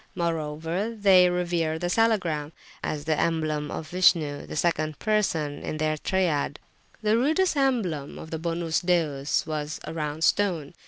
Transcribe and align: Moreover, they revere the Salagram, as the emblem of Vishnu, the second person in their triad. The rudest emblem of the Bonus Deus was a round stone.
Moreover, 0.15 0.95
they 0.95 1.29
revere 1.29 1.77
the 1.77 1.85
Salagram, 1.85 2.53
as 2.81 3.05
the 3.05 3.19
emblem 3.19 3.69
of 3.69 3.87
Vishnu, 3.89 4.47
the 4.47 4.55
second 4.55 4.97
person 4.97 5.61
in 5.61 5.77
their 5.77 5.95
triad. 5.95 6.57
The 7.03 7.17
rudest 7.19 7.55
emblem 7.55 8.17
of 8.17 8.31
the 8.31 8.39
Bonus 8.39 8.79
Deus 8.81 9.45
was 9.45 9.79
a 9.83 9.93
round 9.93 10.23
stone. 10.23 10.73